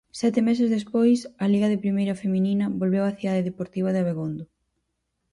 [0.21, 4.43] Sete meses despois, a Liga de primeira feminina volveu á Cidade Deportiva de Abegondo.